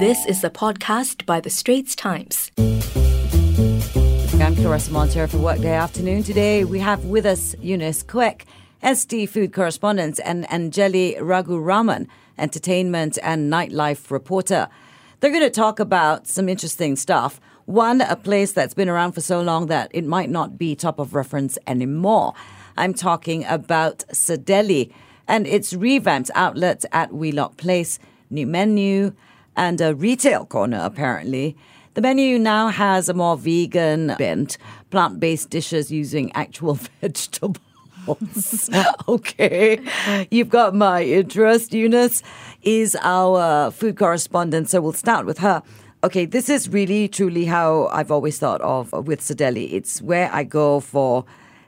This 0.00 0.24
is 0.24 0.42
a 0.42 0.48
podcast 0.48 1.26
by 1.26 1.40
The 1.40 1.50
Straits 1.50 1.94
Times. 1.94 2.50
I'm 2.56 2.64
Claressa 4.56 4.88
Monteiro 4.88 5.28
for 5.28 5.36
Workday 5.36 5.74
Afternoon. 5.74 6.22
Today 6.22 6.64
we 6.64 6.78
have 6.78 7.04
with 7.04 7.26
us 7.26 7.54
Eunice 7.60 8.02
Quek, 8.02 8.44
ST 8.82 9.28
Food 9.28 9.52
Correspondent, 9.52 10.18
and 10.24 10.48
Anjali 10.48 11.18
Raguraman, 11.18 12.06
Entertainment 12.38 13.18
and 13.22 13.52
Nightlife 13.52 14.10
Reporter. 14.10 14.70
They're 15.20 15.30
going 15.30 15.42
to 15.42 15.50
talk 15.50 15.78
about 15.78 16.26
some 16.26 16.48
interesting 16.48 16.96
stuff. 16.96 17.38
One, 17.66 18.00
a 18.00 18.16
place 18.16 18.52
that's 18.52 18.72
been 18.72 18.88
around 18.88 19.12
for 19.12 19.20
so 19.20 19.42
long 19.42 19.66
that 19.66 19.90
it 19.92 20.06
might 20.06 20.30
not 20.30 20.56
be 20.56 20.74
top 20.74 20.98
of 20.98 21.14
reference 21.14 21.58
anymore. 21.66 22.32
I'm 22.78 22.94
talking 22.94 23.44
about 23.44 23.98
Cedele 24.14 24.90
and 25.28 25.46
its 25.46 25.74
revamped 25.74 26.30
outlet 26.34 26.86
at 26.90 27.12
Wheelock 27.12 27.58
Place, 27.58 27.98
new 28.30 28.46
menu, 28.46 29.14
and 29.56 29.80
a 29.80 29.94
retail 29.94 30.44
corner, 30.46 30.80
apparently. 30.82 31.56
The 31.94 32.00
menu 32.00 32.38
now 32.38 32.68
has 32.68 33.08
a 33.08 33.14
more 33.14 33.36
vegan 33.36 34.14
bent, 34.18 34.58
plant 34.90 35.18
based 35.18 35.50
dishes 35.50 35.90
using 35.90 36.30
actual 36.32 36.74
vegetables. 37.00 37.58
okay. 39.08 39.80
You've 40.30 40.48
got 40.48 40.74
my 40.74 41.02
interest. 41.02 41.74
Eunice 41.74 42.22
is 42.62 42.96
our 43.02 43.70
food 43.70 43.98
correspondent, 43.98 44.70
so 44.70 44.80
we'll 44.80 44.92
start 44.92 45.26
with 45.26 45.38
her. 45.38 45.62
Okay, 46.02 46.24
this 46.24 46.48
is 46.48 46.68
really 46.68 47.08
truly 47.08 47.44
how 47.44 47.88
I've 47.88 48.10
always 48.10 48.38
thought 48.38 48.62
of 48.62 48.92
with 49.06 49.20
Cedele. 49.20 49.70
It's 49.70 50.00
where 50.00 50.30
I 50.32 50.44
go 50.44 50.80
for 50.80 51.26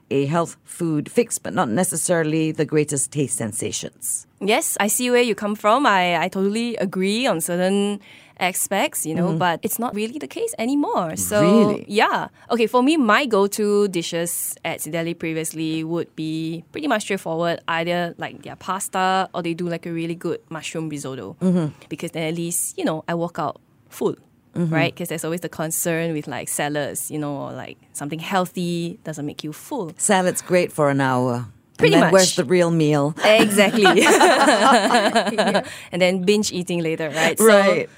a 0.09 0.25
health 0.25 0.57
food 0.63 1.09
fix, 1.11 1.37
but 1.39 1.53
not 1.53 1.69
necessarily 1.69 2.51
the 2.51 2.65
greatest 2.65 3.11
taste 3.11 3.37
sensations. 3.37 4.27
Yes, 4.41 4.77
I 4.79 4.87
see 4.87 5.09
where 5.11 5.21
you 5.21 5.35
come 5.35 5.55
from. 5.55 5.85
I, 5.85 6.17
I 6.23 6.27
totally 6.27 6.75
agree 6.77 7.25
on 7.27 7.39
certain 7.41 7.99
aspects, 8.39 9.05
you 9.05 9.15
know, 9.15 9.27
Mm-hmm. 9.29 9.37
but 9.37 9.59
it's 9.63 9.79
not 9.79 9.93
really 9.95 10.19
the 10.19 10.27
case 10.27 10.53
anymore. 10.57 11.15
So 11.15 11.41
Really? 11.41 11.85
yeah. 11.87 12.27
Okay, 12.51 12.67
for 12.67 12.81
me, 12.83 12.97
my 12.97 13.25
go-to 13.25 13.87
dishes 13.87 14.55
at 14.65 14.79
Cedele 14.79 15.17
previously 15.17 15.83
would 15.83 16.13
be 16.15 16.63
pretty 16.71 16.87
much 16.87 17.03
straightforward. 17.03 17.61
Either 17.67 18.15
like 18.17 18.41
their 18.43 18.55
pasta 18.57 19.29
or 19.33 19.41
they 19.43 19.53
do 19.53 19.69
like 19.69 19.85
a 19.85 19.91
really 19.93 20.15
good 20.15 20.39
mushroom 20.49 20.89
risotto. 20.89 21.37
Mm-hmm. 21.41 21.73
Because 21.89 22.11
then 22.11 22.27
at 22.27 22.35
least, 22.35 22.77
you 22.77 22.83
know, 22.85 23.03
I 23.07 23.13
walk 23.13 23.37
out 23.39 23.61
full. 23.89 24.15
Mm-hmm. 24.55 24.73
Right, 24.73 24.93
because 24.93 25.09
there's 25.09 25.25
always 25.25 25.41
the 25.41 25.49
concern 25.49 26.13
with 26.13 26.27
like 26.27 26.47
salads, 26.47 27.09
you 27.09 27.17
know, 27.17 27.35
or 27.35 27.53
like 27.53 27.77
something 27.93 28.19
healthy 28.19 28.99
doesn't 29.03 29.25
make 29.25 29.43
you 29.43 29.51
full. 29.51 29.93
Salad's 29.97 30.43
great 30.43 30.71
for 30.71 30.89
an 30.89 31.01
hour. 31.01 31.47
Pretty 31.77 31.97
much. 31.97 32.13
Where's 32.13 32.35
the 32.35 32.45
real 32.45 32.69
meal? 32.69 33.15
Exactly. 33.23 33.83
And 35.91 36.01
then 36.01 36.23
binge 36.23 36.51
eating 36.51 36.83
later, 36.83 37.09
right? 37.09 37.39
Right. 37.39 37.89
So, 37.89 37.93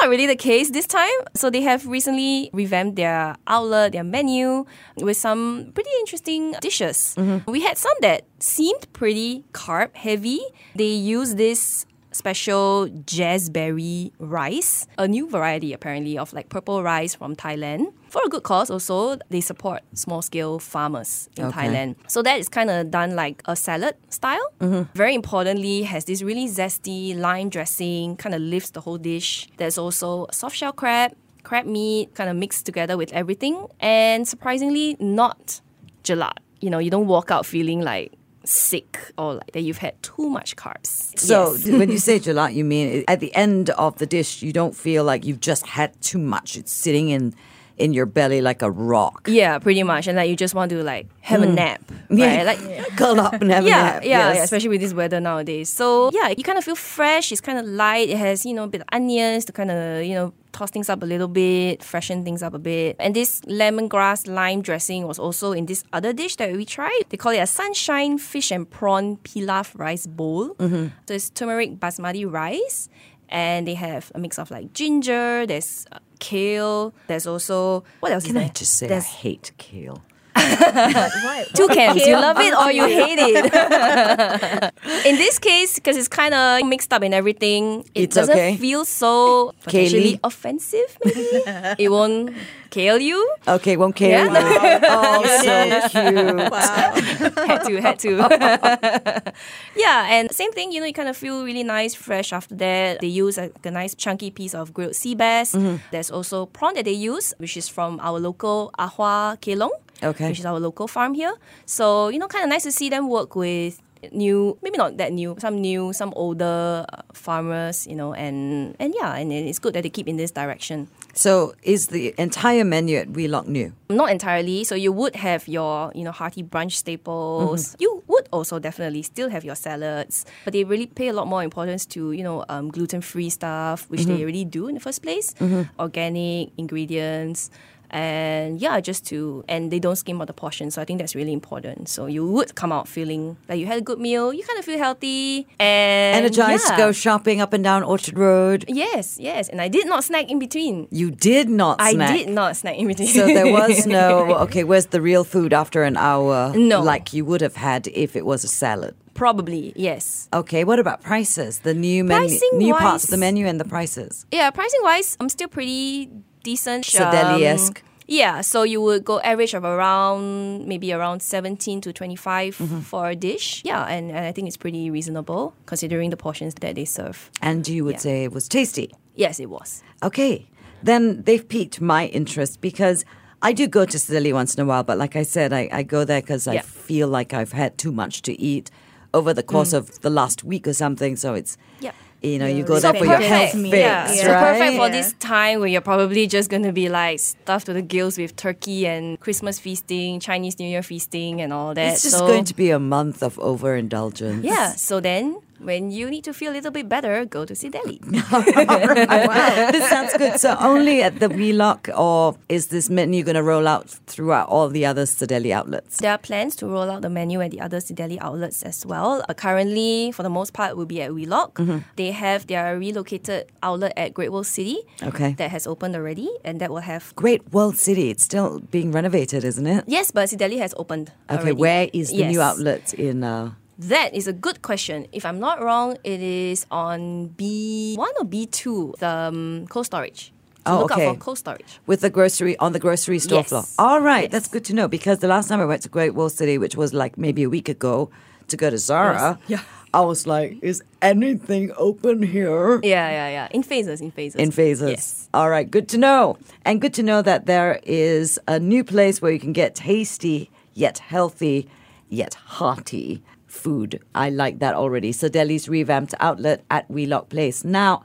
not 0.00 0.08
really 0.08 0.26
the 0.26 0.36
case 0.36 0.70
this 0.70 0.86
time. 0.86 1.08
So 1.34 1.50
they 1.50 1.62
have 1.62 1.86
recently 1.86 2.50
revamped 2.52 2.96
their 2.96 3.36
outlet, 3.46 3.92
their 3.92 4.04
menu 4.04 4.66
with 4.96 5.16
some 5.16 5.70
pretty 5.74 5.90
interesting 6.00 6.54
dishes. 6.60 7.14
Mm-hmm. 7.16 7.50
We 7.50 7.60
had 7.62 7.78
some 7.78 7.92
that 8.00 8.24
seemed 8.40 8.92
pretty 8.92 9.44
carb 9.52 9.94
heavy. 9.94 10.40
They 10.74 10.92
use 10.92 11.36
this 11.36 11.86
special 12.14 12.88
jazzberry 12.88 14.12
rice, 14.18 14.86
a 14.98 15.06
new 15.08 15.28
variety 15.28 15.72
apparently 15.72 16.16
of 16.16 16.32
like 16.32 16.48
purple 16.48 16.82
rice 16.82 17.14
from 17.14 17.36
Thailand. 17.36 17.92
For 18.08 18.22
a 18.24 18.28
good 18.28 18.44
cause 18.44 18.70
also, 18.70 19.18
they 19.30 19.40
support 19.40 19.82
small 19.94 20.22
scale 20.22 20.58
farmers 20.58 21.28
in 21.36 21.46
Okay. 21.46 21.66
Thailand. 21.68 21.96
So 22.06 22.22
that 22.22 22.38
is 22.38 22.48
kind 22.48 22.70
of 22.70 22.90
done 22.90 23.16
like 23.16 23.42
a 23.46 23.56
salad 23.56 23.96
style. 24.08 24.46
Mm-hmm. 24.60 24.92
Very 24.94 25.14
importantly, 25.14 25.82
has 25.82 26.04
this 26.04 26.22
really 26.22 26.46
zesty 26.48 27.18
lime 27.18 27.48
dressing, 27.48 28.16
kind 28.16 28.34
of 28.34 28.40
lifts 28.40 28.70
the 28.70 28.80
whole 28.80 28.98
dish. 28.98 29.48
There's 29.56 29.76
also 29.78 30.26
soft 30.30 30.56
shell 30.56 30.72
crab, 30.72 31.12
crab 31.42 31.66
meat, 31.66 32.14
kind 32.14 32.30
of 32.30 32.36
mixed 32.36 32.64
together 32.66 32.96
with 32.96 33.12
everything, 33.12 33.66
and 33.80 34.28
surprisingly 34.28 34.96
not 35.00 35.60
gelat. 36.04 36.38
You 36.60 36.70
know, 36.70 36.78
you 36.78 36.90
don't 36.90 37.06
walk 37.08 37.30
out 37.30 37.44
feeling 37.44 37.80
like 37.82 38.12
sick 38.44 38.98
or 39.18 39.34
like 39.34 39.52
that 39.52 39.62
you've 39.62 39.78
had 39.78 40.00
too 40.02 40.28
much 40.28 40.56
carbs. 40.56 41.18
So 41.18 41.54
Yes. 41.54 41.66
when 41.78 41.90
you 41.90 41.98
say 41.98 42.18
gelat, 42.24 42.54
you 42.54 42.64
mean 42.64 43.04
at 43.08 43.20
the 43.20 43.34
end 43.34 43.70
of 43.70 43.98
the 43.98 44.06
dish, 44.06 44.42
you 44.42 44.52
don't 44.52 44.74
feel 44.76 45.04
like 45.04 45.24
you've 45.24 45.40
just 45.40 45.66
had 45.66 46.00
too 46.00 46.18
much. 46.18 46.56
It's 46.56 46.72
sitting 46.72 47.08
in 47.08 47.34
in 47.76 47.92
your 47.92 48.06
belly 48.06 48.40
like 48.40 48.62
a 48.62 48.70
rock. 48.70 49.26
yeah, 49.28 49.58
pretty 49.58 49.82
much, 49.82 50.06
and 50.06 50.16
like 50.16 50.30
you 50.30 50.36
just 50.36 50.54
want 50.54 50.70
to 50.70 50.82
like 50.84 51.08
have 51.20 51.42
a 51.42 51.46
mm. 51.46 51.54
nap, 51.54 51.82
right? 52.08 52.44
Like 52.44 52.60
curl 52.96 53.18
up 53.20 53.40
and 53.40 53.50
have 53.50 53.66
a 53.66 53.68
nap. 53.68 54.04
yeah, 54.04 54.08
yes. 54.08 54.36
yeah, 54.36 54.42
especially 54.44 54.68
with 54.68 54.80
this 54.80 54.94
weather 54.94 55.20
nowadays. 55.20 55.70
So 55.70 56.10
yeah, 56.12 56.28
you 56.36 56.44
kind 56.44 56.56
of 56.56 56.64
feel 56.64 56.76
fresh. 56.76 57.32
It's 57.32 57.40
kind 57.40 57.58
of 57.58 57.66
light. 57.66 58.08
It 58.10 58.18
has 58.18 58.46
you 58.46 58.54
know 58.54 58.64
a 58.64 58.68
bit 58.68 58.82
of 58.82 58.86
onions 58.92 59.44
to 59.46 59.52
kind 59.52 59.70
of 59.70 60.04
you 60.04 60.14
know 60.14 60.32
toss 60.54 60.70
things 60.70 60.88
up 60.88 61.02
a 61.02 61.06
little 61.06 61.28
bit, 61.28 61.82
freshen 61.82 62.24
things 62.24 62.42
up 62.42 62.54
a 62.54 62.58
bit. 62.58 62.96
And 62.98 63.14
this 63.14 63.40
lemongrass 63.42 64.26
lime 64.26 64.62
dressing 64.62 65.06
was 65.06 65.18
also 65.18 65.52
in 65.52 65.66
this 65.66 65.84
other 65.92 66.12
dish 66.14 66.36
that 66.36 66.52
we 66.56 66.64
tried. 66.64 67.02
They 67.10 67.18
call 67.18 67.32
it 67.32 67.38
a 67.38 67.46
sunshine 67.46 68.16
fish 68.18 68.50
and 68.50 68.64
prawn 68.70 69.18
pilaf 69.18 69.78
rice 69.78 70.06
bowl. 70.06 70.54
Mm-hmm. 70.54 70.86
So 71.06 71.14
it's 71.14 71.28
turmeric 71.28 71.78
basmati 71.80 72.24
rice. 72.30 72.88
And 73.28 73.66
they 73.66 73.74
have 73.74 74.12
a 74.14 74.18
mix 74.18 74.38
of 74.38 74.50
like 74.50 74.72
ginger, 74.74 75.44
there's 75.46 75.86
uh, 75.90 75.98
kale, 76.20 76.94
there's 77.08 77.26
also 77.26 77.82
what 78.00 78.12
else 78.12 78.26
Can 78.26 78.36
is 78.36 78.42
I 78.42 78.44
there? 78.44 78.52
just 78.54 78.72
say 78.78 78.94
I 78.94 79.00
hate 79.00 79.50
kale? 79.58 80.02
Two 80.34 81.68
camps. 81.68 82.06
You 82.06 82.14
love 82.18 82.38
it 82.40 82.54
or 82.54 82.72
you 82.72 82.84
hate 82.86 83.18
it. 83.18 83.54
in 85.06 85.16
this 85.16 85.38
case, 85.38 85.76
because 85.76 85.96
it's 85.96 86.08
kind 86.08 86.34
of 86.34 86.66
mixed 86.66 86.92
up 86.92 87.02
in 87.02 87.12
everything, 87.14 87.80
it 87.94 88.02
It's 88.10 88.16
doesn't 88.16 88.34
okay. 88.34 88.56
feel 88.56 88.84
so 88.84 89.52
potentially 89.62 90.14
Kaylee? 90.16 90.20
offensive. 90.24 90.98
Maybe 91.04 91.38
it 91.78 91.88
won't 91.90 92.34
kill 92.70 92.98
you. 93.00 93.18
Okay, 93.46 93.76
won't 93.76 93.94
kill 93.96 94.10
Yeah. 94.10 94.24
you. 94.24 94.80
Oh, 94.94 95.22
so 95.24 95.88
cute. 95.88 97.46
had 97.48 97.64
to, 97.64 97.76
had 97.80 97.98
to. 98.00 98.12
yeah, 99.76 100.06
and 100.10 100.32
same 100.32 100.52
thing. 100.52 100.72
You 100.72 100.80
know, 100.80 100.86
you 100.86 100.92
kind 100.92 101.08
of 101.08 101.16
feel 101.16 101.44
really 101.44 101.62
nice, 101.62 101.94
fresh 101.94 102.32
after 102.32 102.54
that. 102.56 103.00
They 103.00 103.06
use 103.08 103.36
like, 103.38 103.52
a 103.64 103.70
nice 103.70 103.94
chunky 103.94 104.30
piece 104.30 104.54
of 104.54 104.72
grilled 104.74 104.96
sea 104.96 105.14
bass. 105.14 105.54
Mm-hmm. 105.54 105.76
There's 105.90 106.10
also 106.10 106.46
prawn 106.46 106.74
that 106.74 106.84
they 106.84 106.92
use, 106.92 107.32
which 107.38 107.56
is 107.56 107.68
from 107.68 108.00
our 108.02 108.18
local 108.18 108.70
Ahua 108.78 109.38
Kelong. 109.40 109.70
Okay. 110.04 110.28
Which 110.28 110.38
is 110.40 110.46
our 110.46 110.60
local 110.60 110.86
farm 110.86 111.14
here. 111.14 111.34
So, 111.66 112.08
you 112.08 112.18
know, 112.18 112.28
kind 112.28 112.44
of 112.44 112.50
nice 112.50 112.62
to 112.64 112.72
see 112.72 112.88
them 112.90 113.08
work 113.08 113.34
with 113.36 113.80
new, 114.12 114.58
maybe 114.62 114.76
not 114.76 114.98
that 114.98 115.12
new, 115.14 115.34
some 115.38 115.60
new, 115.62 115.92
some 115.94 116.12
older 116.14 116.84
uh, 116.92 117.00
farmers, 117.14 117.86
you 117.86 117.96
know, 117.96 118.12
and, 118.12 118.76
and 118.78 118.92
yeah, 118.94 119.16
and 119.16 119.32
it's 119.32 119.58
good 119.58 119.72
that 119.72 119.82
they 119.82 119.88
keep 119.88 120.06
in 120.06 120.18
this 120.18 120.30
direction. 120.30 120.88
So 121.14 121.54
is 121.62 121.86
the 121.86 122.12
entire 122.18 122.64
menu 122.64 122.98
at 122.98 123.08
Wheelock 123.08 123.48
new? 123.48 123.72
Not 123.88 124.10
entirely. 124.10 124.64
So 124.64 124.74
you 124.74 124.92
would 124.92 125.16
have 125.16 125.48
your, 125.48 125.90
you 125.94 126.04
know, 126.04 126.12
hearty 126.12 126.42
brunch 126.42 126.72
staples. 126.72 127.68
Mm-hmm. 127.70 127.76
You 127.82 128.02
would 128.08 128.28
also 128.30 128.58
definitely 128.58 129.00
still 129.02 129.30
have 129.30 129.42
your 129.42 129.54
salads, 129.54 130.26
but 130.44 130.52
they 130.52 130.64
really 130.64 130.86
pay 130.86 131.08
a 131.08 131.14
lot 131.14 131.26
more 131.26 131.42
importance 131.42 131.86
to, 131.86 132.12
you 132.12 132.24
know, 132.24 132.44
um, 132.50 132.68
gluten-free 132.70 133.30
stuff, 133.30 133.88
which 133.88 134.00
Mm-hmm. 134.00 134.16
they 134.16 134.22
already 134.22 134.44
do 134.44 134.68
in 134.68 134.74
the 134.74 134.80
first 134.80 135.02
place. 135.02 135.34
Organic 135.78 136.50
ingredients. 136.58 137.50
And 137.94 138.60
yeah, 138.60 138.80
just 138.80 139.06
to 139.06 139.44
and 139.48 139.70
they 139.70 139.78
don't 139.78 139.94
skim 139.94 140.20
out 140.20 140.26
the 140.26 140.32
portion, 140.32 140.72
so 140.72 140.82
I 140.82 140.84
think 140.84 140.98
that's 140.98 141.14
really 141.14 141.32
important. 141.32 141.88
So 141.88 142.06
you 142.06 142.26
would 142.26 142.56
come 142.56 142.72
out 142.72 142.88
feeling 142.88 143.36
like 143.48 143.60
you 143.60 143.66
had 143.66 143.78
a 143.78 143.80
good 143.80 144.00
meal, 144.00 144.34
you 144.34 144.42
kind 144.42 144.58
of 144.58 144.64
feel 144.64 144.78
healthy 144.78 145.46
and 145.60 146.24
Energized 146.24 146.66
to 146.66 146.76
go 146.76 146.90
shopping 146.90 147.40
up 147.40 147.52
and 147.52 147.62
down 147.62 147.84
Orchard 147.84 148.18
Road. 148.18 148.64
Yes, 148.66 149.20
yes, 149.20 149.48
and 149.48 149.60
I 149.60 149.68
did 149.68 149.86
not 149.86 150.02
snack 150.02 150.28
in 150.28 150.40
between. 150.40 150.88
You 150.90 151.12
did 151.12 151.48
not 151.48 151.78
snack? 151.78 151.86
I 151.86 151.92
snack. 151.92 152.18
did 152.18 152.28
not 152.30 152.56
snack 152.56 152.76
in 152.78 152.88
between. 152.88 153.08
So 153.08 153.26
there 153.26 153.52
was 153.52 153.86
no 153.98 154.34
okay. 154.46 154.64
Where's 154.64 154.86
the 154.86 155.00
real 155.00 155.22
food 155.22 155.52
after 155.52 155.84
an 155.84 155.96
hour? 155.96 156.52
No. 156.56 156.82
like 156.82 157.12
you 157.12 157.24
would 157.24 157.42
have 157.42 157.54
had 157.54 157.86
if 157.86 158.16
it 158.16 158.26
was 158.26 158.42
a 158.42 158.48
salad. 158.48 158.96
Probably 159.14 159.72
yes. 159.76 160.28
Okay, 160.32 160.64
what 160.64 160.80
about 160.80 161.00
prices? 161.00 161.60
The 161.60 161.74
new 161.74 162.02
menu, 162.02 162.28
Pricing 162.28 162.58
new 162.58 162.74
parts 162.74 163.04
of 163.04 163.10
the 163.10 163.18
menu 163.18 163.46
and 163.46 163.60
the 163.60 163.64
prices. 163.64 164.26
Yeah, 164.32 164.50
pricing 164.50 164.80
wise, 164.82 165.16
I'm 165.20 165.28
still 165.28 165.46
pretty 165.46 166.10
decent. 166.42 166.84
Cedele-esque. 166.84 167.82
Um, 167.82 167.93
yeah, 168.06 168.40
so 168.42 168.62
you 168.62 168.80
would 168.80 169.04
go 169.04 169.20
average 169.20 169.54
of 169.54 169.64
around 169.64 170.66
maybe 170.66 170.92
around 170.92 171.20
17 171.22 171.80
to 171.82 171.92
25 171.92 172.56
Mm-hmm. 172.58 172.80
for 172.80 173.08
a 173.10 173.14
dish. 173.16 173.62
Yeah, 173.64 173.84
and, 173.86 174.10
and 174.10 174.26
I 174.26 174.32
think 174.32 174.46
it's 174.48 174.56
pretty 174.56 174.90
reasonable 174.90 175.54
considering 175.66 176.10
the 176.10 176.16
portions 176.16 176.54
that 176.54 176.74
they 176.74 176.84
serve. 176.84 177.30
And 177.40 177.66
you 177.66 177.84
would 177.84 177.94
Yeah. 177.94 177.98
say 178.00 178.24
it 178.24 178.32
was 178.32 178.48
tasty. 178.48 178.90
Yes, 179.14 179.40
it 179.40 179.48
was. 179.48 179.82
Okay, 180.02 180.46
then 180.82 181.22
they've 181.22 181.46
piqued 181.48 181.80
my 181.80 182.06
interest 182.06 182.60
because 182.60 183.04
I 183.42 183.52
do 183.52 183.66
go 183.66 183.84
to 183.84 183.96
Cedele 183.98 184.32
once 184.32 184.54
in 184.54 184.62
a 184.62 184.66
while, 184.66 184.82
but 184.84 184.98
like 184.98 185.16
I 185.16 185.22
said, 185.22 185.52
I, 185.52 185.68
I 185.72 185.82
go 185.82 186.04
there 186.04 186.20
because 186.20 186.46
I 186.48 186.58
feel 186.58 187.08
like 187.08 187.32
I've 187.34 187.52
had 187.52 187.76
too 187.78 187.92
much 187.92 188.22
to 188.22 188.32
eat 188.40 188.70
over 189.12 189.32
the 189.34 189.42
course 189.42 189.72
of 189.72 190.00
the 190.00 190.10
last 190.10 190.44
week 190.44 190.66
or 190.66 190.72
something. 190.72 191.16
So 191.16 191.34
it's, 191.34 191.56
Yep. 191.80 191.94
You 192.24 192.38
know, 192.38 192.46
you 192.46 192.58
Yeah, 192.58 192.62
go 192.64 192.74
so 192.78 192.92
there 192.92 192.94
for 193.00 193.04
your 193.06 193.14
perfect. 193.16 193.28
health 193.34 193.54
Yeah. 193.54 193.70
fix, 193.70 193.76
Yeah, 193.78 194.12
Yeah. 194.12 194.22
so 194.22 194.28
perfect 194.46 194.72
for 194.76 194.86
Yeah. 194.86 194.96
this 194.98 195.14
time 195.20 195.60
where 195.60 195.68
you're 195.68 195.80
probably 195.92 196.26
just 196.26 196.48
going 196.50 196.62
to 196.64 196.72
be 196.72 196.88
like 196.88 197.18
stuffed 197.20 197.66
to 197.66 197.72
the 197.72 197.82
gills 197.82 198.16
with 198.18 198.34
turkey 198.36 198.86
and 198.86 199.20
Christmas 199.20 199.58
feasting, 199.58 200.20
Chinese 200.20 200.58
New 200.58 200.66
Year 200.68 200.82
feasting, 200.82 201.40
and 201.40 201.52
all 201.52 201.74
that. 201.74 201.92
It's 201.94 202.02
just 202.02 202.18
so, 202.18 202.26
going 202.26 202.44
to 202.44 202.54
be 202.54 202.70
a 202.70 202.78
month 202.78 203.22
of 203.22 203.38
overindulgence. 203.38 204.44
Yeah, 204.44 204.72
so 204.74 205.00
then 205.00 205.36
when 205.64 205.90
you 205.90 206.10
need 206.10 206.24
to 206.24 206.32
feel 206.32 206.52
a 206.52 206.54
little 206.54 206.70
bit 206.70 206.88
better, 206.88 207.24
go 207.24 207.44
to 207.44 207.54
Cedele. 207.54 207.98
this 209.72 209.88
sounds 209.88 210.12
good. 210.16 210.38
So 210.38 210.56
only 210.60 211.02
at 211.02 211.20
the 211.20 211.28
Wheelock, 211.28 211.88
or 211.96 212.36
is 212.48 212.68
this 212.68 212.90
menu 212.90 213.24
going 213.24 213.34
to 213.34 213.42
roll 213.42 213.66
out 213.66 213.88
throughout 214.06 214.48
all 214.48 214.68
the 214.68 214.86
other 214.86 215.04
Cedele 215.04 215.50
outlets? 215.52 215.98
There 215.98 216.12
are 216.12 216.18
plans 216.18 216.54
to 216.56 216.66
roll 216.66 216.90
out 216.90 217.02
the 217.02 217.10
menu 217.10 217.40
at 217.40 217.50
the 217.50 217.60
other 217.60 217.78
Cedele 217.78 218.18
outlets 218.20 218.62
as 218.62 218.84
well. 218.86 219.24
But 219.26 219.36
currently, 219.36 220.12
for 220.12 220.22
the 220.22 220.30
most 220.30 220.52
part, 220.52 220.76
will 220.76 220.86
be 220.86 221.02
at 221.02 221.14
Wheelock. 221.14 221.54
Mm-hmm. 221.54 221.78
They 221.96 222.12
have 222.12 222.46
their 222.46 222.78
relocated 222.78 223.50
outlet 223.62 223.92
at 223.96 224.14
Great 224.14 224.30
World 224.30 224.46
City. 224.46 224.78
Okay. 225.02 225.32
That 225.32 225.50
has 225.50 225.66
opened 225.66 225.96
already, 225.96 226.30
and 226.44 226.60
that 226.60 226.70
will 226.70 226.84
have. 226.84 227.14
Great 227.16 227.52
World 227.52 227.76
City. 227.76 228.10
It's 228.10 228.24
still 228.24 228.60
being 228.70 228.92
renovated, 228.92 229.44
isn't 229.44 229.66
it? 229.66 229.84
Yes, 229.86 230.10
but 230.10 230.28
Cedele 230.28 230.58
has 230.58 230.74
opened. 230.76 231.12
Okay, 231.30 231.40
already. 231.40 231.52
where 231.52 231.88
is 231.92 232.10
the 232.10 232.26
new 232.26 232.40
outlet 232.40 232.94
in? 232.94 233.24
Uh, 233.24 233.52
That 233.78 234.14
is 234.14 234.28
a 234.28 234.32
good 234.32 234.62
question. 234.62 235.06
If 235.12 235.24
I'm 235.26 235.40
not 235.40 235.60
wrong, 235.62 235.96
it 236.04 236.20
is 236.20 236.64
on 236.70 237.30
B1 237.36 237.98
or 238.20 238.24
B2, 238.24 238.98
the 238.98 239.08
um, 239.08 239.66
cold 239.68 239.86
storage. 239.86 240.32
So 240.66 240.72
Oh, 240.72 240.78
look 240.82 240.92
okay. 240.92 241.08
out 241.08 241.14
for 241.16 241.20
cold 241.20 241.38
storage. 241.38 241.78
with 241.86 242.00
the 242.00 242.08
grocery 242.08 242.56
on 242.58 242.72
the 242.72 242.78
grocery 242.78 243.18
store 243.18 243.38
Yes. 243.40 243.48
floor. 243.48 243.64
All 243.78 244.00
right, 244.00 244.22
Yes. 244.24 244.32
that's 244.32 244.48
good 244.48 244.64
to 244.66 244.74
know 244.74 244.88
because 244.88 245.18
the 245.18 245.28
last 245.28 245.48
time 245.48 245.60
I 245.60 245.64
went 245.66 245.82
to 245.82 245.88
Great 245.90 246.14
World 246.14 246.32
City, 246.32 246.56
which 246.56 246.74
was 246.76 246.94
like 246.94 247.18
maybe 247.18 247.42
a 247.42 247.50
week 247.50 247.68
ago, 247.68 248.10
to 248.48 248.56
go 248.56 248.70
to 248.70 248.78
Zara, 248.78 249.38
Yes. 249.48 249.48
Yeah. 249.48 249.60
I 249.92 250.00
was 250.00 250.26
like, 250.26 250.58
"Is 250.60 250.82
anything 251.02 251.70
open 251.76 252.22
here?" 252.22 252.80
Yeah, 252.82 253.08
yeah, 253.10 253.28
yeah. 253.28 253.48
In 253.52 253.62
phases, 253.62 254.00
in 254.00 254.10
phases. 254.10 254.40
In 254.40 254.50
phases. 254.50 254.90
Yes. 254.90 255.28
All 255.32 255.48
right, 255.50 255.70
good 255.70 255.88
to 255.90 255.98
know. 255.98 256.36
And 256.64 256.80
good 256.80 256.94
to 256.94 257.02
know 257.02 257.22
that 257.22 257.46
there 257.46 257.78
is 257.84 258.40
a 258.48 258.58
new 258.58 258.82
place 258.84 259.20
where 259.22 259.30
you 259.30 259.38
can 259.38 259.52
get 259.52 259.74
tasty, 259.76 260.50
yet 260.74 260.98
healthy, 260.98 261.68
yet 262.08 262.34
hearty 262.34 263.22
food. 263.54 264.00
I 264.14 264.30
like 264.30 264.58
that 264.58 264.74
already. 264.74 265.12
Cedele's 265.12 265.68
revamped 265.68 266.14
outlet 266.20 266.64
at 266.70 266.90
Wheelock 266.90 267.28
Place. 267.28 267.64
Now, 267.64 268.02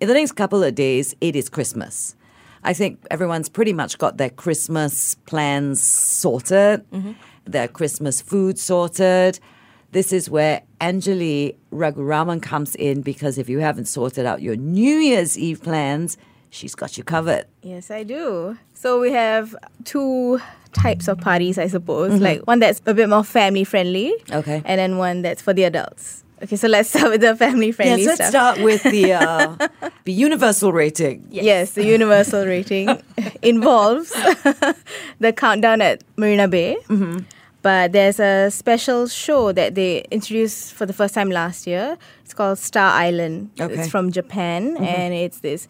in 0.00 0.08
the 0.08 0.14
next 0.14 0.32
couple 0.32 0.62
of 0.62 0.74
days, 0.74 1.14
it 1.20 1.36
is 1.36 1.48
Christmas. 1.48 2.16
I 2.64 2.72
think 2.72 2.98
everyone's 3.10 3.48
pretty 3.48 3.72
much 3.72 3.98
got 3.98 4.16
their 4.16 4.30
Christmas 4.30 5.14
plans 5.26 5.82
sorted, 5.82 6.88
mm-hmm. 6.90 7.12
their 7.44 7.68
Christmas 7.68 8.20
food 8.20 8.58
sorted. 8.58 9.38
This 9.92 10.12
is 10.12 10.28
where 10.28 10.62
Anjali 10.80 11.56
Raguraman 11.72 12.42
comes 12.42 12.74
in 12.74 13.02
because 13.02 13.38
if 13.38 13.48
you 13.48 13.60
haven't 13.60 13.86
sorted 13.86 14.26
out 14.26 14.42
your 14.42 14.56
New 14.56 14.96
Year's 14.96 15.38
Eve 15.38 15.62
plans, 15.62 16.18
she's 16.50 16.74
got 16.74 16.96
you 16.98 17.04
covered. 17.04 17.46
Yes, 17.62 17.90
I 17.90 18.02
do. 18.02 18.56
So 18.74 19.00
we 19.00 19.12
have 19.12 19.54
two 19.84 20.40
types 20.72 21.08
of 21.08 21.18
parties, 21.20 21.58
I 21.58 21.66
suppose. 21.66 22.20
Like 22.20 22.42
one 22.46 22.60
that's 22.60 22.80
a 22.86 22.94
bit 22.94 23.08
more 23.08 23.24
family 23.24 23.64
friendly. 23.64 24.14
Okay. 24.30 24.62
And 24.64 24.78
then 24.78 24.98
one 24.98 25.22
that's 25.22 25.42
for 25.42 25.52
the 25.52 25.64
adults. 25.64 26.24
Okay, 26.42 26.54
so 26.56 26.68
let's 26.68 26.88
start 26.94 27.10
with 27.10 27.20
the 27.20 27.34
family 27.34 27.72
friendly 27.72 28.02
Yes, 28.04 28.18
let's 28.18 28.30
stuff. 28.30 28.54
start 28.54 28.64
with 28.64 28.82
the 28.84 29.12
uh, 29.12 29.56
the 30.04 30.12
universal 30.12 30.72
rating. 30.72 31.26
Yes, 31.30 31.72
the 31.72 31.84
universal 31.84 32.46
rating 32.46 32.88
involves 33.42 34.10
the 35.18 35.32
countdown 35.36 35.80
at 35.80 36.04
Marina 36.16 36.46
Bay. 36.48 36.76
Mm-hmm. 36.88 37.20
But 37.60 37.90
there's 37.90 38.20
a 38.20 38.50
special 38.52 39.08
show 39.08 39.50
that 39.50 39.74
they 39.74 40.04
introduced 40.12 40.74
for 40.74 40.86
the 40.86 40.92
first 40.92 41.12
time 41.12 41.28
last 41.28 41.66
year. 41.66 41.98
It's 42.24 42.32
called 42.32 42.58
Star 42.58 42.92
Island. 42.92 43.50
Okay. 43.58 43.72
Mm-hmm. 43.72 43.80
It's 43.80 43.90
from 43.90 44.12
Japan, 44.12 44.76
and 44.76 45.12
it's 45.12 45.40
this 45.40 45.66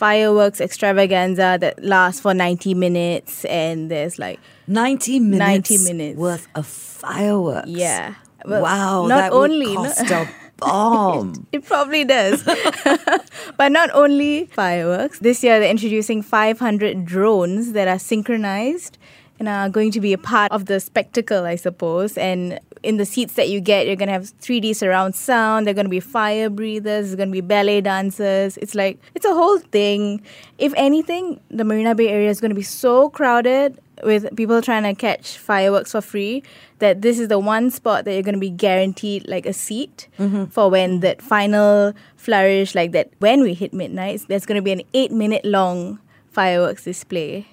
fireworks 0.00 0.62
extravaganza 0.62 1.58
that 1.60 1.84
lasts 1.84 2.22
for 2.22 2.32
90 2.32 2.72
minutes. 2.72 3.44
And 3.44 3.90
there's 3.90 4.18
like, 4.18 4.40
90 4.66 5.20
minutes, 5.20 5.70
90 5.70 5.92
minutes. 5.92 6.18
worth 6.18 6.48
of 6.54 6.66
fireworks. 6.66 7.68
yeah. 7.68 8.14
Well, 8.46 8.62
wow, 8.62 9.06
not 9.06 9.16
that 9.16 9.32
only 9.32 9.76
would 9.76 9.82
no- 9.82 9.94
cost 9.94 10.10
a 10.10 10.28
bomb. 10.56 11.46
It 11.52 11.66
probably 11.66 12.04
does. 12.06 12.42
but 13.58 13.70
not 13.70 13.90
only 13.92 14.46
fireworks. 14.46 15.18
This 15.18 15.44
year 15.44 15.60
they're 15.60 15.70
introducing 15.70 16.22
500 16.22 17.04
drones 17.04 17.72
that 17.72 17.86
are 17.86 17.98
synchronized 17.98 18.96
and 19.38 19.48
are 19.48 19.68
going 19.68 19.90
to 19.90 20.00
be 20.00 20.14
a 20.14 20.18
part 20.18 20.50
of 20.52 20.64
the 20.64 20.80
spectacle, 20.80 21.44
I 21.44 21.56
suppose. 21.56 22.16
And 22.16 22.58
in 22.82 22.96
the 22.96 23.04
seats 23.04 23.34
that 23.34 23.48
you 23.48 23.60
get, 23.60 23.86
you're 23.86 23.96
going 23.96 24.08
to 24.08 24.12
have 24.12 24.24
3D 24.40 24.74
surround 24.74 25.14
sound. 25.14 25.66
They're 25.66 25.74
going 25.74 25.86
to 25.86 25.90
be 25.90 26.00
fire 26.00 26.48
breathers. 26.48 27.06
There's 27.06 27.14
going 27.14 27.28
to 27.28 27.32
be 27.32 27.40
ballet 27.40 27.80
dancers. 27.80 28.56
It's 28.56 28.74
like, 28.74 28.98
it's 29.14 29.24
a 29.24 29.34
whole 29.34 29.58
thing. 29.58 30.22
If 30.58 30.72
anything, 30.76 31.40
the 31.50 31.64
Marina 31.64 31.94
Bay 31.94 32.08
area 32.08 32.30
is 32.30 32.40
going 32.40 32.50
to 32.50 32.54
be 32.54 32.62
so 32.62 33.10
crowded 33.10 33.78
with 34.02 34.34
people 34.36 34.62
trying 34.62 34.82
to 34.82 34.94
catch 34.94 35.36
fireworks 35.36 35.92
for 35.92 36.00
free 36.00 36.42
that 36.78 37.02
this 37.02 37.18
is 37.18 37.28
the 37.28 37.38
one 37.38 37.70
spot 37.70 38.04
that 38.04 38.14
you're 38.14 38.22
going 38.22 38.34
to 38.34 38.40
be 38.40 38.50
guaranteed 38.50 39.28
like 39.28 39.46
a 39.46 39.52
seat 39.52 40.08
mm-hmm. 40.18 40.46
for 40.46 40.70
when 40.70 41.00
that 41.00 41.20
final 41.20 41.92
flourish 42.16 42.74
like 42.74 42.92
that 42.92 43.10
when 43.18 43.42
we 43.42 43.52
hit 43.52 43.74
midnight 43.74 44.22
there's 44.28 44.46
going 44.46 44.56
to 44.56 44.62
be 44.62 44.72
an 44.72 44.82
8 44.94 45.12
minute 45.12 45.44
long 45.44 45.98
fireworks 46.30 46.84
display 46.84 47.46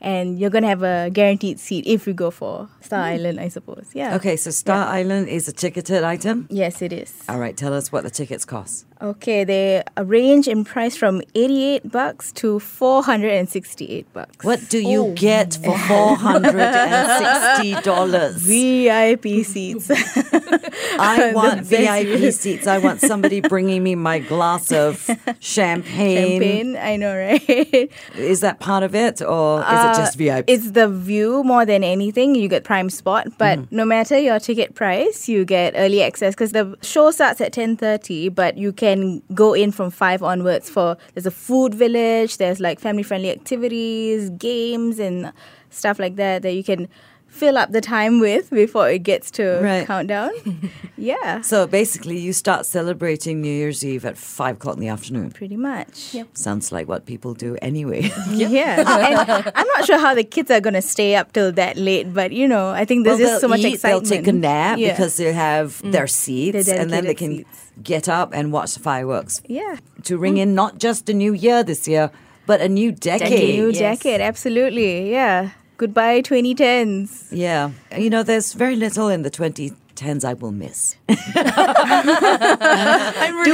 and 0.00 0.38
you're 0.38 0.50
going 0.50 0.62
to 0.62 0.68
have 0.68 0.82
a 0.82 1.10
guaranteed 1.12 1.60
seat 1.60 1.86
if 1.86 2.06
you 2.06 2.12
go 2.12 2.30
for 2.30 2.68
Star 2.80 3.00
hmm. 3.00 3.14
Island 3.14 3.40
I 3.40 3.48
suppose. 3.48 3.90
Yeah. 3.94 4.16
Okay, 4.16 4.36
so 4.36 4.50
Star 4.50 4.86
Island 4.86 5.28
is 5.28 5.48
a 5.48 5.52
ticketed 5.52 6.04
item. 6.04 6.46
yes 6.50 6.82
it 6.82 6.92
is. 6.92 7.12
All 7.28 7.38
right, 7.38 7.56
tell 7.56 7.74
us 7.74 7.92
what 7.92 8.04
the 8.04 8.10
tickets 8.10 8.44
cost. 8.44 8.86
Okay 9.02 9.44
they 9.44 9.82
range 9.98 10.46
in 10.48 10.64
price 10.64 10.96
from 10.96 11.22
88 11.34 11.90
bucks 11.90 12.32
to 12.32 12.58
468 12.60 14.12
bucks 14.12 14.44
What 14.44 14.60
do 14.68 14.78
you 14.78 15.12
get 15.16 15.54
for 15.64 15.76
four 15.88 16.16
hundred 16.16 16.56
and 16.60 17.24
sixty 17.24 17.80
dollars? 17.82 18.42
VIP 18.42 19.44
seats 19.44 19.90
I 20.98 21.32
want 21.40 21.62
VIP 21.62 22.32
seats. 22.32 22.66
I 22.66 22.78
want 22.78 23.00
somebody 23.00 23.40
bringing 23.40 23.82
me 23.82 23.94
my 23.94 24.18
glass 24.18 24.70
of 24.72 25.08
champagne. 25.40 26.40
champagne 26.40 26.76
I 26.76 26.96
know 26.96 27.14
right 27.16 27.90
Is 28.16 28.40
that 28.40 28.60
part 28.60 28.82
of 28.82 28.94
it, 28.94 29.22
or 29.22 29.60
is 29.60 29.80
it 29.86 29.94
just 30.02 30.16
VIP? 30.16 30.44
Uh, 30.48 30.52
It's 30.54 30.70
the 30.72 30.88
view 30.88 31.42
more 31.44 31.64
than 31.64 31.82
anything. 31.84 32.34
You 32.34 32.48
get 32.48 32.64
prime 32.64 32.90
spot, 32.90 33.26
but 33.38 33.58
Mm-hmm. 33.60 33.76
no 33.76 33.84
matter 33.84 34.16
your 34.18 34.38
ticket 34.38 34.74
price, 34.74 35.28
you 35.28 35.44
get 35.44 35.74
early 35.76 36.02
access 36.02 36.34
because 36.34 36.52
the 36.52 36.76
show 36.82 37.10
starts 37.10 37.40
at 37.40 37.52
ten 37.52 37.76
thirty. 37.76 38.28
But 38.28 38.56
you 38.58 38.72
can 38.72 38.89
go 39.34 39.54
in 39.54 39.72
from 39.72 39.90
five 39.90 40.22
onwards. 40.22 40.68
For 40.70 40.96
there's 41.14 41.26
a 41.26 41.30
food 41.30 41.74
village. 41.74 42.36
There's 42.36 42.60
like 42.60 42.80
family 42.80 43.02
friendly 43.02 43.30
activities, 43.30 44.30
games, 44.30 44.98
and 44.98 45.32
stuff 45.70 45.98
like 45.98 46.16
that 46.16 46.42
that 46.42 46.52
you 46.52 46.64
can 46.64 46.88
fill 47.30 47.56
up 47.56 47.72
the 47.72 47.80
time 47.80 48.20
with 48.20 48.50
before 48.50 48.90
it 48.90 49.02
gets 49.02 49.30
to 49.32 49.60
Right. 49.62 49.86
countdown. 49.86 50.30
yeah, 50.98 51.40
so 51.40 51.66
basically, 51.66 52.18
you 52.18 52.32
start 52.32 52.66
celebrating 52.66 53.40
New 53.40 53.50
Year's 53.52 53.82
Eve 53.84 54.04
at 54.04 54.18
five 54.18 54.56
o'clock 54.56 54.74
in 54.74 54.80
the 54.80 54.88
afternoon. 54.88 55.30
pretty 55.30 55.56
much. 55.56 56.12
Yep. 56.14 56.28
Sounds 56.34 56.70
like 56.72 56.86
what 56.88 57.06
people 57.06 57.32
do 57.34 57.56
anyway. 57.62 58.10
Yeah, 58.30 58.80
and 58.80 59.52
I'm 59.54 59.66
not 59.76 59.84
sure 59.86 59.98
how 59.98 60.14
the 60.14 60.24
kids 60.24 60.50
are 60.50 60.60
gonna 60.60 60.82
stay 60.82 61.14
up 61.14 61.32
till 61.32 61.52
that 61.52 61.76
late, 61.76 62.12
but 62.12 62.32
you 62.32 62.46
know, 62.48 62.70
I 62.70 62.84
think 62.84 63.04
there's 63.04 63.18
Well, 63.18 63.28
just 63.28 63.40
so 63.40 63.48
much 63.48 63.60
eat, 63.60 63.74
excitement. 63.74 64.06
They'll 64.06 64.18
take 64.18 64.26
a 64.28 64.32
nap 64.32 64.78
Yeah. 64.78 64.90
because 64.92 65.16
they 65.16 65.32
have 65.32 65.80
mm. 65.82 65.92
their 65.92 66.06
seats, 66.06 66.66
Their 66.66 66.80
and 66.80 66.90
then 66.90 67.04
they 67.06 67.14
can 67.14 67.38
seats. 67.38 67.72
get 67.82 68.08
up 68.08 68.30
and 68.34 68.52
watch 68.52 68.74
the 68.74 68.80
fireworks 68.80 69.40
Yeah. 69.46 69.76
to 70.04 70.18
ring 70.18 70.34
mm. 70.34 70.42
in 70.42 70.54
not 70.54 70.78
just 70.78 71.08
a 71.08 71.14
new 71.14 71.32
year 71.32 71.62
this 71.62 71.86
year, 71.88 72.10
but 72.46 72.60
a 72.60 72.68
new 72.68 72.92
decade. 72.92 73.54
New 73.58 73.68
Yes. 73.70 73.78
decade, 73.78 74.20
absolutely. 74.20 75.10
Yeah. 75.10 75.50
Goodbye 75.80 76.20
2010s. 76.20 77.28
Yeah, 77.32 77.70
you 77.96 78.10
know, 78.10 78.22
there's 78.22 78.52
very 78.52 78.76
little 78.76 79.08
in 79.08 79.22
the 79.22 79.30
2010s 79.30 80.24
I 80.26 80.34
will 80.34 80.52
miss. 80.52 80.96
Do 81.08 81.16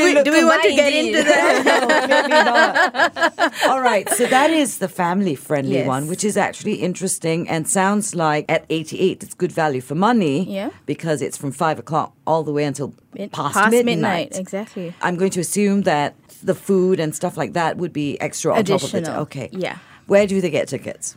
we, 0.04 0.23
do 0.25 0.33
we 0.33 0.45
want 0.45 0.62
to 0.64 0.73
get 0.75 0.92
indeed. 0.92 1.14
into 1.16 1.23
that? 1.23 1.62
No, 1.66 1.87
clearly 2.06 2.28
not. 2.28 3.52
All 3.68 3.80
right, 3.80 4.09
so 4.11 4.26
that 4.26 4.50
is 4.50 4.78
the 4.78 4.88
family 4.88 5.35
friendly 5.37 5.75
Yes. 5.76 5.87
one, 5.87 6.09
which 6.09 6.25
is 6.25 6.37
actually 6.37 6.75
interesting 6.88 7.49
and 7.49 7.68
sounds 7.68 8.14
like 8.14 8.45
at 8.50 8.64
88 8.71 9.23
it's 9.23 9.35
good 9.35 9.52
value 9.52 9.80
for 9.80 9.95
money 9.95 10.45
Yeah. 10.52 10.71
because 10.87 11.23
it's 11.23 11.37
from 11.37 11.52
5 11.52 11.78
o'clock 11.78 12.12
all 12.26 12.42
the 12.42 12.52
way 12.52 12.64
until 12.64 12.92
Mid- 13.14 13.30
past, 13.33 13.54
past 13.54 13.71
midnight. 13.71 13.87
midnight, 13.97 14.38
exactly. 14.38 14.92
I'm 15.00 15.16
going 15.16 15.30
to 15.30 15.40
assume 15.40 15.83
that 15.83 16.14
the 16.42 16.54
food 16.56 16.99
and 17.00 17.14
stuff 17.14 17.37
like 17.37 17.52
that 17.54 17.76
would 17.76 17.92
be 17.92 18.21
extra 18.21 18.52
on 18.52 18.64
top 18.64 18.83
of 18.83 18.95
it. 18.95 18.99
Additional, 18.99 19.21
Okay. 19.23 19.49
yeah. 19.52 19.78
Where 20.06 20.26
do 20.26 20.40
they 20.40 20.50
get 20.50 20.68
tickets? 20.68 21.16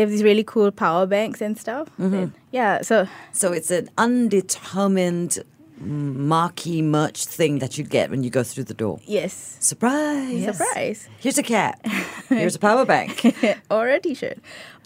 They 0.00 0.04
have 0.04 0.10
these 0.10 0.22
really 0.22 0.44
cool 0.44 0.70
power 0.70 1.04
banks 1.04 1.42
and 1.42 1.58
stuff. 1.58 1.88
Mm-hmm. 2.00 2.14
And 2.14 2.32
yeah, 2.52 2.80
so 2.80 3.06
So 3.32 3.52
it's 3.52 3.70
an 3.70 3.90
undetermined 3.98 5.40
marquee 5.78 6.80
merch 6.80 7.26
thing 7.26 7.58
that 7.58 7.76
you 7.76 7.84
get 7.84 8.08
when 8.08 8.22
you 8.22 8.30
go 8.30 8.42
through 8.42 8.64
the 8.64 8.72
door. 8.72 8.98
yes, 9.04 9.58
Surprise! 9.60 10.56
surprise. 10.56 11.06
Here's 11.18 11.36
a 11.36 11.42
cat. 11.42 11.78
Here's 12.30 12.54
a 12.54 12.58
power 12.58 12.86
bank. 12.86 13.26
or 13.70 13.88
a 13.90 14.00
t-shirt. 14.00 14.38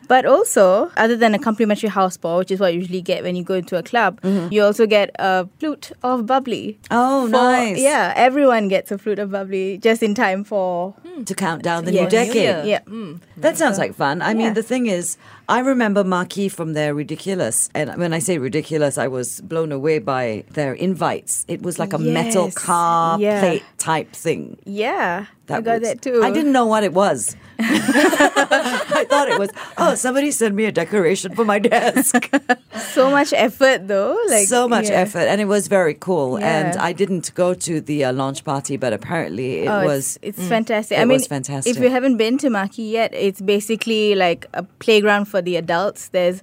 But 0.08 0.26
also, 0.26 0.90
other 0.96 1.16
than 1.16 1.34
a 1.34 1.38
complimentary 1.38 1.88
house 1.88 2.16
ball, 2.16 2.38
which 2.38 2.50
is 2.50 2.60
what 2.60 2.74
you 2.74 2.80
usually 2.80 3.02
get 3.02 3.22
when 3.22 3.36
you 3.36 3.42
go 3.44 3.54
into 3.54 3.76
a 3.78 3.82
club, 3.82 4.20
mm-hmm. 4.20 4.52
you 4.52 4.62
also 4.62 4.86
get 4.86 5.10
a 5.18 5.46
flute 5.58 5.92
of 6.02 6.26
bubbly. 6.26 6.78
Oh, 6.90 7.26
For- 7.26 7.30
nice. 7.32 7.78
Yeah, 7.80 8.12
everyone 8.16 8.68
gets 8.68 8.90
a 8.92 8.98
flute 8.98 9.18
of 9.18 9.30
bubbly 9.30 9.78
just 9.78 10.02
in 10.02 10.14
time 10.14 10.44
for 10.44 10.92
hmm. 11.04 11.24
To 11.24 11.34
count 11.34 11.62
down 11.62 11.84
the 11.84 11.92
Yes. 11.92 12.02
new 12.04 12.10
decade. 12.10 12.66
yeah. 12.66 12.80
Hmm. 12.80 13.16
That 13.36 13.56
sounds 13.56 13.78
like 13.78 13.94
fun. 13.94 14.20
I 14.20 14.34
mean, 14.34 14.54
the 14.54 14.62
thing 14.62 14.86
is, 14.86 15.16
I 15.48 15.60
remember 15.60 16.02
Marquee 16.04 16.48
from 16.48 16.72
their 16.72 16.94
Ridiculous. 16.94 17.68
And 17.74 17.94
when 17.96 18.12
I 18.12 18.18
say 18.18 18.38
ridiculous, 18.38 18.98
I 18.98 19.08
was 19.08 19.40
blown 19.42 19.70
away 19.72 19.98
by 19.98 20.44
their 20.50 20.72
invites. 20.74 21.44
It 21.48 21.62
was 21.62 21.78
like 21.78 21.92
a 21.92 21.98
metal 21.98 22.50
car 22.50 23.18
Yeah. 23.20 23.40
plate 23.40 23.62
type 23.78 24.12
thing. 24.12 24.58
Yeah, 24.64 25.26
I 25.48 25.60
got 25.60 25.80
was- 25.80 25.88
that 25.88 26.02
too. 26.02 26.22
I 26.24 26.30
didn't 26.30 26.52
know 26.52 26.66
what 26.66 26.82
it 26.82 26.92
was. 26.92 27.36
I 27.58 29.06
thought 29.08 29.28
it 29.28 29.38
was, 29.38 29.50
oh, 29.78 29.94
somebody 29.94 30.30
sent 30.30 30.54
me 30.54 30.64
a 30.64 30.72
decoration 30.72 31.34
for 31.34 31.44
my 31.44 31.58
desk. 31.58 32.30
so 32.78 33.10
much 33.10 33.32
effort 33.32 33.86
though. 33.88 34.18
Like 34.28 34.46
so 34.48 34.68
much 34.68 34.86
yeah. 34.88 35.02
effort. 35.02 35.26
And 35.28 35.40
it 35.40 35.46
was 35.46 35.68
very 35.68 35.94
cool. 35.94 36.38
And 36.38 36.76
I 36.78 36.92
didn't 36.92 37.34
go 37.34 37.54
to 37.54 37.80
the 37.80 38.04
uh, 38.04 38.12
launch 38.12 38.44
party, 38.44 38.76
but 38.76 38.92
apparently 38.92 39.60
it 39.64 39.68
Oh, 39.68 39.84
was. 39.84 40.18
it's, 40.22 40.38
it's 40.38 40.48
fantastic. 40.48 40.98
It 40.98 41.02
I 41.02 41.04
mean, 41.04 41.16
was 41.16 41.26
fantastic. 41.26 41.76
If 41.76 41.82
you 41.82 41.90
haven't 41.90 42.16
been 42.16 42.38
to 42.38 42.50
Marquee 42.50 42.90
yet, 42.92 43.12
it's 43.14 43.40
basically 43.40 44.14
like 44.14 44.46
a 44.54 44.62
playground 44.62 45.26
for 45.26 45.40
the 45.42 45.56
adults. 45.56 46.08
There's 46.08 46.42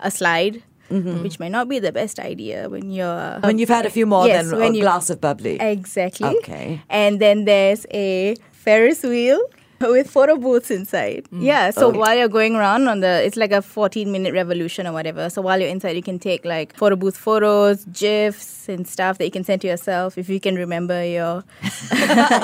a 0.00 0.10
slide, 0.10 0.62
which 0.90 1.40
might 1.40 1.52
not 1.52 1.68
be 1.68 1.78
the 1.78 1.92
best 1.92 2.18
idea 2.18 2.68
when 2.68 2.90
you're 2.90 3.06
Mm-hmm. 3.06 3.46
when 3.46 3.58
you've 3.58 3.68
had 3.70 3.86
a 3.86 3.90
few 3.90 4.04
more 4.04 4.26
Yes, 4.26 4.50
than 4.50 4.60
a 4.62 4.80
glass 4.80 5.08
of 5.10 5.20
bubbly. 5.20 5.56
Exactly. 5.60 6.28
Okay. 6.38 6.82
And 6.90 7.18
then 7.20 7.44
there's 7.46 7.86
a 7.92 8.36
Ferris 8.52 9.02
wheel 9.02 9.40
with 9.90 10.10
photo 10.10 10.36
booths 10.36 10.70
inside. 10.70 11.26
Yeah. 11.32 11.70
So 11.70 11.88
Okay. 11.88 11.98
while 11.98 12.16
you're 12.16 12.28
going 12.28 12.54
around 12.56 12.88
on 12.88 13.00
the, 13.00 13.22
it's 13.24 13.36
like 13.36 13.52
a 13.52 13.62
14 13.62 14.10
minute 14.12 14.32
revolution 14.32 14.86
or 14.86 14.92
whatever. 14.92 15.28
So 15.30 15.42
while 15.42 15.58
you're 15.60 15.68
inside, 15.68 15.96
you 15.96 16.02
can 16.02 16.18
take 16.18 16.44
like 16.44 16.76
photo 16.76 16.96
booth 16.96 17.16
photos, 17.16 17.84
gifs, 17.86 18.68
and 18.68 18.86
stuff 18.86 19.18
that 19.18 19.24
you 19.24 19.30
can 19.30 19.44
send 19.44 19.60
to 19.62 19.68
yourself 19.68 20.16
if 20.18 20.28
you 20.28 20.40
can 20.40 20.54
remember 20.56 21.04
your 21.04 21.44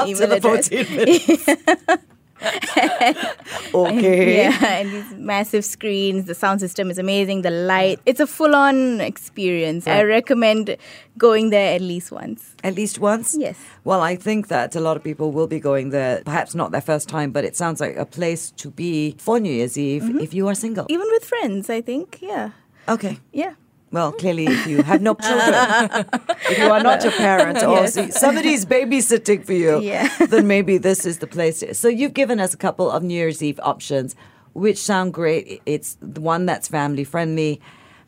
email 0.07 0.33
address. 0.33 0.69
14 2.41 3.01
minutes. 3.01 3.75
okay. 3.75 4.37
Yeah, 4.37 4.65
and 4.81 4.93
these 4.93 5.13
massive 5.15 5.65
screens. 5.65 6.25
The 6.27 6.35
sound 6.35 6.61
system 6.61 6.91
is 6.91 6.99
amazing. 6.99 7.43
The 7.43 7.51
light. 7.51 8.01
It's 8.07 8.21
a 8.21 8.27
full 8.27 8.55
on 8.55 9.01
experience. 9.01 9.87
I 9.87 10.03
recommend 10.03 10.77
going 11.17 11.51
there 11.51 11.75
at 11.75 11.81
least 11.81 12.13
once. 12.13 12.55
At 12.63 12.75
least 12.77 12.99
once? 12.99 13.37
Yes. 13.39 13.59
Well, 13.85 14.01
I 14.01 14.17
think 14.17 14.49
that 14.49 14.77
a 14.77 14.81
lot 14.81 14.97
of 14.97 15.03
people 15.05 15.33
will 15.33 15.47
be 15.49 15.59
going 15.61 15.91
there, 15.91 16.23
perhaps 16.25 16.55
not 16.55 16.71
their 16.71 16.81
first 16.81 17.09
time, 17.09 17.33
but 17.33 17.45
it 17.45 17.57
sounds 17.57 17.81
like 17.81 17.97
a 17.97 18.07
place 18.07 18.51
to 18.53 18.71
be 18.71 19.17
for 19.19 19.41
New 19.41 19.53
Year's 19.53 19.77
Eve 19.77 20.03
Mm-hmm. 20.03 20.21
if 20.21 20.33
you 20.33 20.47
are 20.49 20.55
single. 20.55 20.87
Even 20.89 21.09
with 21.11 21.25
friends, 21.25 21.69
I 21.69 21.81
think. 21.81 22.19
Yeah. 22.21 22.51
Okay. 22.89 23.19
Yeah. 23.33 23.55
Well, 23.91 24.13
clearly, 24.13 24.47
if 24.47 24.67
you 24.67 24.83
have 24.83 25.01
no 25.01 25.15
children, 25.15 26.05
if 26.51 26.59
you 26.59 26.65
are 26.71 26.83
not 26.83 27.05
a 27.05 27.11
parent, 27.11 27.63
or 27.63 27.71
Yes. 27.81 27.95
see- 27.95 28.11
somebody's 28.11 28.67
babysitting 28.67 29.45
for 29.45 29.55
you, 29.55 29.81
Yeah. 29.81 30.09
then 30.29 30.47
maybe 30.47 30.77
this 30.79 31.07
is 31.07 31.19
the 31.19 31.27
place. 31.27 31.65
So 31.73 31.89
you've 31.89 32.13
given 32.15 32.39
us 32.39 32.53
a 32.53 32.59
couple 32.59 32.91
of 32.91 33.03
New 33.03 33.15
Year's 33.15 33.43
Eve 33.43 33.59
options, 33.63 34.15
which 34.53 34.77
sound 34.79 35.15
great. 35.15 35.63
It's 35.65 35.97
the 36.03 36.21
one 36.21 36.45
that's 36.45 36.69
family 36.69 37.05
friendly 37.05 37.61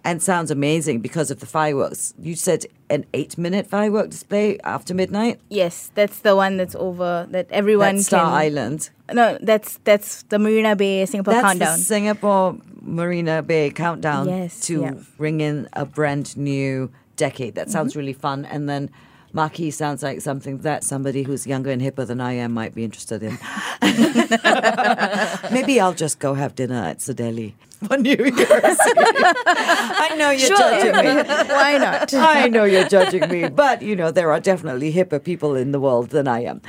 and 0.04 0.22
sounds 0.22 0.50
amazing 0.50 1.00
because 1.00 1.30
of 1.30 1.40
the 1.40 1.46
fireworks. 1.46 2.14
You 2.20 2.34
said 2.34 2.66
an 2.88 3.04
eight-minute 3.14 3.66
firework 3.66 4.10
display 4.10 4.58
after 4.64 4.94
midnight. 4.94 5.40
Yes, 5.48 5.90
that's 5.94 6.20
the 6.20 6.34
one 6.36 6.56
that's 6.56 6.74
over 6.74 7.26
that 7.30 7.46
everyone 7.50 7.96
That's 7.96 8.06
Star 8.06 8.24
can. 8.26 8.32
Island. 8.34 8.90
No, 9.12 9.38
that's 9.42 9.78
that's 9.84 10.22
the 10.24 10.38
Marina 10.38 10.74
Bay 10.76 11.04
Singapore 11.06 11.34
That's 11.34 11.44
countdown. 11.46 11.78
the 11.78 11.84
Singapore 11.84 12.56
Marina 12.80 13.42
Bay 13.42 13.70
countdown 13.70 14.28
Yes, 14.28 14.60
to 14.66 14.80
yeah. 14.82 14.94
bring 15.16 15.40
in 15.40 15.68
a 15.74 15.84
brand 15.84 16.36
new 16.36 16.90
decade. 17.16 17.54
That 17.54 17.66
Mm-hmm. 17.66 17.72
sounds 17.72 17.96
really 17.96 18.12
fun. 18.14 18.44
And 18.46 18.68
then 18.68 18.90
Marquee 19.32 19.70
sounds 19.70 20.02
like 20.02 20.20
something 20.20 20.58
that 20.58 20.82
somebody 20.82 21.22
who's 21.22 21.46
younger 21.46 21.70
and 21.70 21.80
hipper 21.82 22.06
than 22.06 22.20
I 22.20 22.32
am 22.32 22.52
might 22.52 22.74
be 22.74 22.82
interested 22.84 23.22
in. 23.22 23.38
Maybe 25.52 25.80
I'll 25.80 25.94
just 25.94 26.18
go 26.18 26.34
have 26.34 26.54
dinner 26.54 26.82
at 26.82 26.98
Cedele 26.98 27.52
for 27.86 27.96
New 27.96 28.10
Year's. 28.10 28.34
Eve. 28.36 29.34
I 29.46 30.14
know 30.18 30.30
you're 30.30 30.48
judging 30.48 30.92
me. 30.92 31.22
Why 31.48 31.78
not? 31.78 32.12
I 32.14 32.48
know 32.48 32.64
you're 32.64 32.88
judging 32.88 33.28
me, 33.28 33.48
but 33.64 33.82
you 33.82 33.96
know, 33.96 34.10
there 34.10 34.32
are 34.32 34.40
definitely 34.40 34.92
hipper 34.92 35.22
people 35.22 35.54
in 35.56 35.72
the 35.72 35.80
world 35.80 36.10
than 36.10 36.28
I 36.28 36.40
am. 36.44 36.60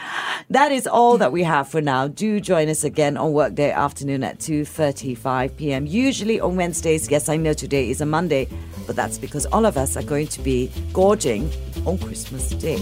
That 0.49 0.71
is 0.71 0.87
all 0.87 1.17
that 1.17 1.31
we 1.31 1.43
have 1.43 1.67
for 1.67 1.81
now. 1.81 2.07
Do 2.07 2.39
join 2.39 2.69
us 2.69 2.83
again 2.83 3.17
on 3.17 3.33
workday 3.33 3.71
afternoon 3.71 4.23
at 4.23 4.39
2:35 4.39 5.55
p.m. 5.57 5.85
Usually 5.85 6.39
on 6.39 6.55
Wednesdays. 6.55 7.09
Yes, 7.09 7.29
I 7.29 7.37
know 7.37 7.53
today 7.53 7.89
is 7.89 8.01
a 8.01 8.05
Monday, 8.05 8.47
but 8.87 8.95
that's 8.95 9.17
because 9.17 9.45
all 9.47 9.65
of 9.65 9.77
us 9.77 9.97
are 9.97 10.03
going 10.03 10.27
to 10.27 10.41
be 10.41 10.71
gorging 10.93 11.51
on 11.85 11.97
Christmas 11.97 12.49
Day. 12.49 12.77